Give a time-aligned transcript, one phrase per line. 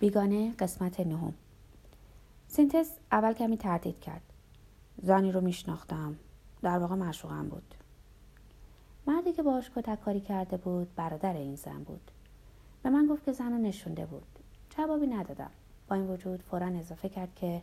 [0.00, 1.34] بیگانه قسمت نهم.
[2.48, 4.22] سینتس اول کمی تردید کرد.
[5.02, 6.16] زنی رو میشناختم.
[6.62, 7.74] در واقع معشوقم بود.
[9.06, 12.10] مردی که باهاش کتک کاری کرده بود برادر این زن بود.
[12.82, 14.38] به من گفت که زن رو نشونده بود.
[14.70, 15.50] جوابی ندادم.
[15.88, 17.62] با این وجود فورا اضافه کرد که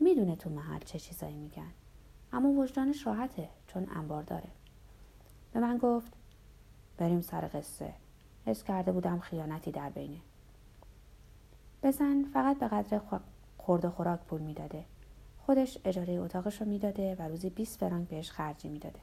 [0.00, 1.70] می‌دونه تو محل چه چیزایی میگن.
[2.32, 4.48] اما وجدانش راحته چون انبار داره.
[5.52, 6.12] به من گفت
[6.98, 7.94] بریم سر قصه.
[8.46, 10.18] حس کرده بودم خیانتی در بینه.
[11.84, 13.00] بزن فقط به قدر
[13.58, 14.84] خورد و خوراک پول می‌داده.
[15.38, 19.00] خودش اجاره اتاقش رو می‌داده و روزی 20 فرانک بهش خرجی می‌داده.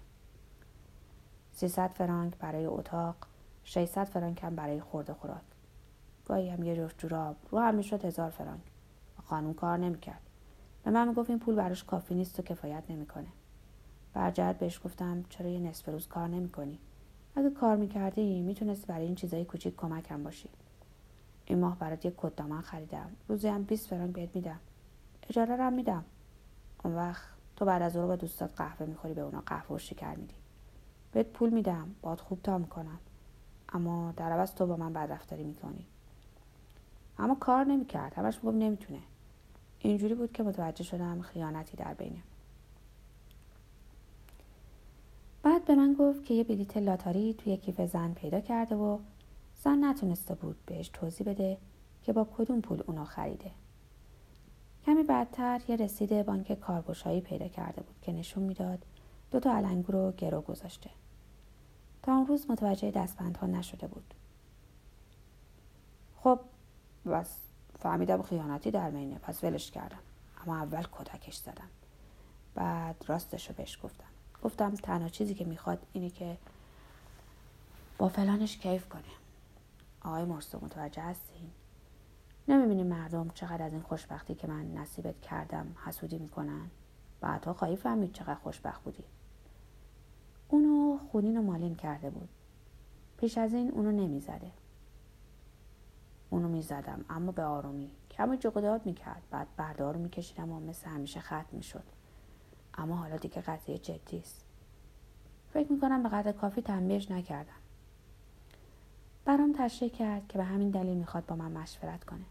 [1.52, 3.16] 300 فرانک برای اتاق
[3.64, 5.42] 600 فرانک هم برای خورد و خوراک.
[6.26, 8.62] گاهی هم یه جفت جوراب رو هم می‌شد هزار فرانک.
[9.24, 10.22] خانم کار نمی‌کرد.
[10.84, 13.28] به من می‌گفت این پول براش کافی نیست و کفایت نمی‌کنه.
[14.14, 16.80] برجرد بهش گفتم چرا یه نصف روز کار نمی‌کنی؟
[17.36, 20.50] اگه کار می‌کردی می‌تونستی برای این چیزای کوچیک کمکم باشی.
[21.52, 23.12] این ماه برات یک کت دامن خریدم.
[23.28, 24.60] روزی هم 20 فرانک بهت میدم.
[25.30, 26.06] اجاره رو میدم.
[26.84, 27.24] اون وقت
[27.56, 30.34] تو بعد از اون با دوستات قهوه می‌خوری به اونا قهوه و شکر میدی.
[31.12, 31.96] بهت پول میدم.
[32.02, 33.00] باد خوب تا می‌کنم
[33.74, 35.86] اما در عوض تو با من بدرفتاری می‌کنی.
[37.20, 38.14] اما کار نمی‌کرد.
[38.14, 39.00] همش میگم نمی‌تونه.
[39.80, 42.22] اینجوری بود که متوجه شدم خیانتی در بینه.
[45.44, 49.00] بعد به من گفت که یه بلیت لاتاری توی کیف زن پیدا کرده و
[49.64, 51.58] زن نتونسته بود بهش توضیح بده
[52.04, 53.52] که با کدوم پول اونو خریده.
[54.86, 58.86] کمی بعدتر یه رسید بانک کارگشایی پیدا کرده بود که نشون می‌داد
[59.32, 60.90] دو تا علنگو رو گرو گذاشته.
[62.04, 64.14] تا اون روز متوجه دستبندها نشده بود.
[66.18, 66.40] خب
[67.06, 67.38] بس.
[67.80, 70.00] فهمیدم خیانتی در مینه پس ولش کردم.
[70.46, 71.70] اما اول کتکش زدم.
[72.56, 74.06] بعد راستش رو بهش گفتم.
[74.44, 76.38] گفتم تنها چیزی که می‌خواد اینه که
[77.98, 79.21] با فلانش کیف کنه.
[80.02, 81.50] آقای مرسو متوجه هستین؟
[82.48, 86.70] نمی‌بینی مردم چقدر از این خوشبختی که من نصیبت کردم حسودی می‌کنن؟
[87.22, 89.04] بعدها خواهی فهمید چقدر خوشبخت بودی.
[90.50, 92.30] اونو خونین و مالین کرده بود.
[93.18, 94.52] پیش از این اونو نمی‌زده.
[96.30, 97.92] اونو می‌زدم اما به آرومی.
[98.12, 101.84] کمی جقداد می‌کرد بعد بردار میکشیدم و مثل همیشه ختم می‌شد.
[102.74, 104.46] اما حالا دیگه قضیه جدی است.
[105.54, 107.54] فکر می‌کنم به قدر کافی تنبیهش نکردم.
[109.26, 112.26] برام تشریح کرد که به همین دلیل می‌خواد با من مشورت کنه.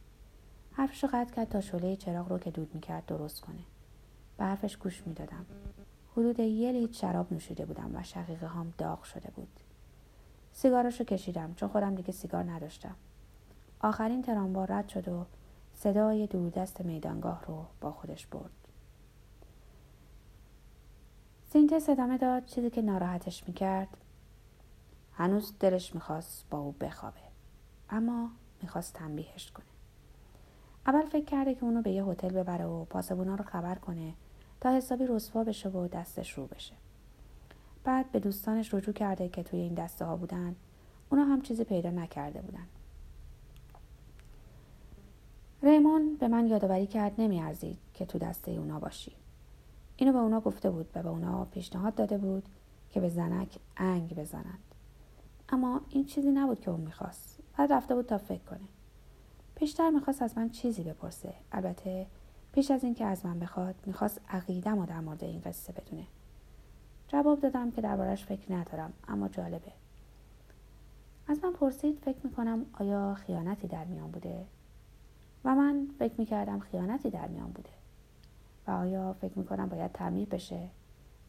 [0.73, 3.63] حرفشو قطع کرد تا شعله چراغ رو که دود می‌کرد درست کنه.
[4.39, 5.47] به حرفش گوش می‌دادم.
[6.13, 9.61] حدود یه لیت شراب نوشیده بودم و شقیقه هم داغ شده بود.
[10.53, 12.95] سیگارش رو کشیدم چون خودم دیگه سیگار نداشتم.
[13.81, 15.27] آخرین تراموا رد شد و
[15.75, 18.51] صدای دوردست میدانگاه رو با خودش برد.
[21.53, 23.89] سینتس ادامه داد چیزی که ناراحتش می‌کرد
[25.21, 27.21] هنوز دلش می‌خواست با او بخوابه
[27.91, 28.31] اما
[28.63, 29.67] می‌خواست تنبیهش کنه.
[30.87, 34.15] اول فکر کرده که اونو به یه هتل ببره و پاسبونا رو خبر کنه
[34.61, 36.75] تا حسابی رسوا بشه و دستش رو بشه.
[37.85, 40.57] بعد به دوستانش رجوع کرده که توی این دسته ها بودن.
[41.11, 42.67] اونا هم چیزی پیدا نکرده بودن.
[45.63, 49.13] ریمون به من یادآوری کرد نمیارزید که تو دسته اونا باشی.
[49.97, 52.49] اینو به اونا گفته بود و به اونا پیشنهاد داده بود
[52.91, 54.70] که به زنک انگ بزنند
[55.53, 57.39] اما این چیزی نبود که اون می‌خواست.
[57.57, 58.69] بعد رفته بود تا فکر کنه.
[59.55, 61.35] پیشتر می‌خواست از من چیزی بپرسه.
[61.53, 62.07] البته
[62.53, 66.07] پیش از اینکه از من بخواد می‌خواست عقیدم و در مورد این قصه بدونه.
[67.09, 69.73] جواب دادم که دربارش فکر ندارم اما جالبه.
[71.29, 74.47] از من پرسید فکر می‌کنم آیا خیانتی در میان بوده؟
[75.45, 77.71] و من فکر می‌کردم خیانتی در میان بوده.
[78.67, 80.69] و آیا فکر می‌کنم باید تعمیر بشه؟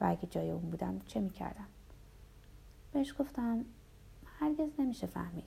[0.01, 1.67] و اگه جای اون بودم چه می‌کردم؟
[2.91, 3.65] بهش گفتم
[4.41, 5.43] هرگز نمیشه فهمید.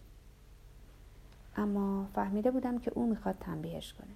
[1.56, 4.14] اما فهمیده بودم که او می‌خواد تنبیهش کنه.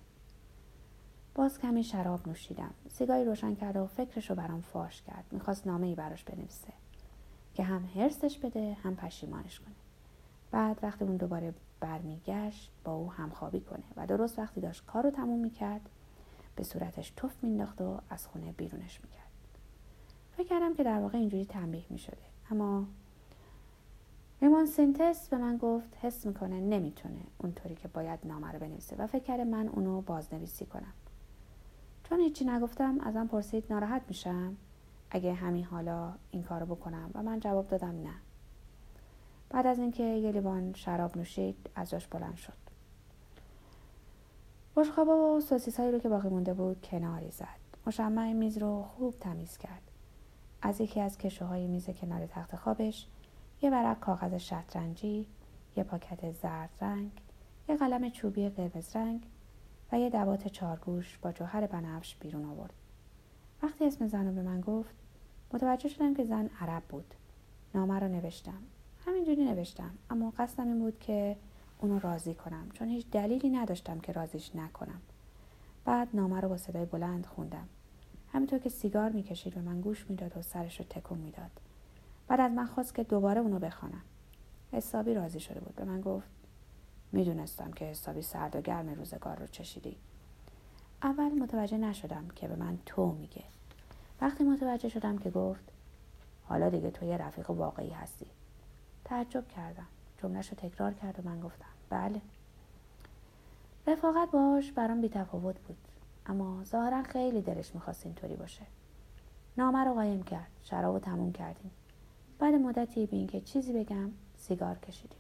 [1.35, 2.71] باز کمی شراب نوشیدم.
[2.89, 5.25] سیگاری روشن کرده و فکرش رو برام فاش کرد.
[5.31, 6.73] می‌خواست نامه ای براش بنویسه.
[7.55, 9.75] که هم هرسش بده هم پشیمانش کنه.
[10.51, 15.11] بعد وقتی اون دوباره برمیگشت با او همخوابی کنه و درست وقتی داشت کار رو
[15.11, 15.89] تموم می‌کرد
[16.57, 19.29] به صورتش توف مینداخت و از خونه بیرونش می‌کرد.
[20.37, 22.17] فکر کردم که در واقع اینجوری تنبیه می‌شده.
[22.51, 22.87] اما
[24.43, 29.07] ریمون سینتس به من گفت حس می‌کنه نمی‌تونه اونطوری که باید نامه رو بنویسه و
[29.07, 30.93] فکر کرده من اونو بازنویسی کنم.
[32.05, 34.57] چون هیچی نگفتم ازم پرسید ناراحت میشم؟
[35.11, 38.15] اگه همین حالا این کارو بکنم؟ و من جواب دادم نه.
[39.51, 42.53] بعد از اینکه یه لیوان شراب نوشید از جاش بلند شد.
[44.77, 47.47] بشخابا و سوسیس هایی رو که باقی مونده بود کناری زد.
[47.87, 49.83] مشمع میز رو خوب تمیز کرد.
[50.63, 53.07] از یکی از کشوهای میز کنار تخت خوابش
[53.63, 55.27] یه ورق کاغذ شطرنجی
[55.77, 57.11] یه پاکت زرد رنگ
[57.69, 59.27] یه قلم چوبی قرمز رنگ
[59.93, 62.75] و یه دوات چارگوش با جوهر بنفش بیرون آورد.
[63.63, 64.95] وقتی اسم زن رو به من گفت
[65.53, 67.15] متوجه شدم که زن عرب بود.
[67.75, 68.63] نامه رو نوشتم.
[69.07, 71.37] همینجوری نوشتم اما قصدم این بود که
[71.79, 75.01] اونو راضی کنم چون هیچ دلیلی نداشتم که راضیش نکنم.
[75.85, 77.69] بعد نامه رو با صدای بلند خوندم.
[78.33, 81.51] همینطور که سیگار می‌کشید به من گوش می‌داد و سرش رو تکون می‌داد.
[82.29, 84.03] بعد از من خواست که دوباره اونو بخوانم.
[84.73, 85.75] حسابی راضی شده بود.
[85.75, 86.29] به من گفت
[87.13, 89.97] می‌دونستم که حسابی سرد و گرم روزگار رو چشیدی.
[91.03, 93.45] اول متوجه نشدم که به من تو میگه.
[94.21, 95.65] وقتی متوجه شدم که گفت
[96.45, 98.27] حالا دیگه تو یه رفیق واقعی هستی.
[99.05, 99.87] تعجب کردم.
[100.23, 102.21] جملهش رو تکرار کرد و من گفتم بله.
[103.87, 105.77] رفاقت باش برام بی تفاوت بود.
[106.27, 108.63] اما ظاهرا خیلی دلش می‌خواست اینطوری باشه.
[109.59, 110.51] نامه رو قایم کرد.
[110.63, 111.71] شراب رو تموم کردیم.
[112.39, 115.19] بعد مدتی بین که چیزی بگم سیگار کشیدیم.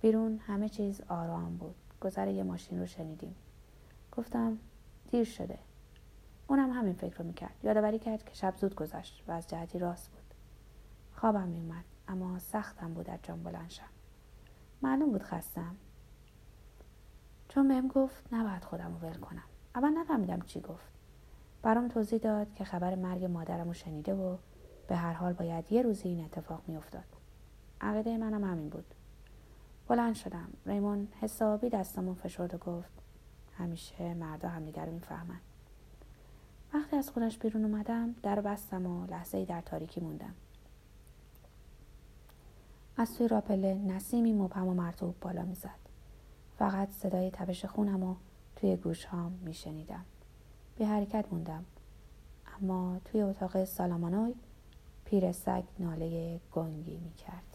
[0.00, 1.74] بیرون همه چیز آرام بود.
[2.00, 3.34] گذر یه ماشین رو شنیدیم.
[4.12, 4.58] گفتم
[5.10, 5.58] دیر شده.
[6.48, 7.54] اونم همین فکر رو می‌کرد.
[7.62, 10.34] یادآوری کرد که شب زود گذشت و از جهتی راست بود.
[11.12, 13.84] خوابم میومد اما سختم بود از جان بلند شم.
[14.82, 15.76] معلوم بود خستم.
[17.48, 19.44] چون بهم گفت نباید خودم رو ول کنم.
[19.74, 20.92] اول نفهمیدم چی گفت.
[21.62, 24.36] برام توضیح داد که خبر مرگ مادرم رو شنیده و
[24.88, 27.04] به هر حال باید یه روزی این اتفاق میافتاد.
[27.80, 28.94] عقیده منم همین بود.
[29.88, 30.48] بلند شدم.
[30.66, 32.92] ریمون حسابی دستمون فشرد و گفت
[33.58, 35.40] همیشه مردا همدیگر رو می‌فهمن.
[36.74, 40.34] وقتی از خونش بیرون اومدم در بستم و لحظه در تاریکی موندم.
[42.96, 45.82] از توی راپله نسیمی مبهم و مرتوب بالا می‌زد.
[46.58, 48.14] فقط صدای تبش خونم و
[48.56, 50.04] توی گوش هام میشنیدم.
[50.78, 51.64] به حرکت موندم.
[52.62, 54.34] اما توی اتاق سالامانوی
[55.12, 57.51] پیر سگ ناله گنگی می‌کرد.